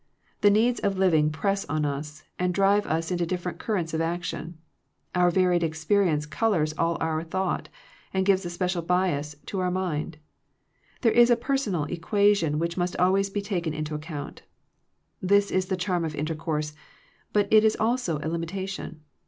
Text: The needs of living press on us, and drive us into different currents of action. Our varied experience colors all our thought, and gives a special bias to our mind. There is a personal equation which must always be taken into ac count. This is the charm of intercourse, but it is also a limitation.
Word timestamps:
The 0.39 0.49
needs 0.49 0.79
of 0.79 0.97
living 0.97 1.29
press 1.29 1.63
on 1.65 1.85
us, 1.85 2.23
and 2.39 2.55
drive 2.55 2.87
us 2.87 3.11
into 3.11 3.23
different 3.23 3.59
currents 3.59 3.93
of 3.93 4.01
action. 4.01 4.57
Our 5.13 5.29
varied 5.29 5.61
experience 5.61 6.25
colors 6.25 6.73
all 6.75 6.97
our 6.99 7.21
thought, 7.21 7.69
and 8.11 8.25
gives 8.25 8.43
a 8.43 8.49
special 8.49 8.81
bias 8.81 9.35
to 9.45 9.59
our 9.59 9.69
mind. 9.69 10.17
There 11.01 11.11
is 11.11 11.29
a 11.29 11.35
personal 11.35 11.83
equation 11.83 12.57
which 12.57 12.77
must 12.77 12.95
always 12.95 13.29
be 13.29 13.43
taken 13.43 13.75
into 13.75 13.93
ac 13.93 14.01
count. 14.05 14.41
This 15.21 15.51
is 15.51 15.67
the 15.67 15.77
charm 15.77 16.03
of 16.03 16.15
intercourse, 16.15 16.73
but 17.31 17.47
it 17.51 17.63
is 17.63 17.77
also 17.79 18.17
a 18.23 18.27
limitation. 18.27 19.01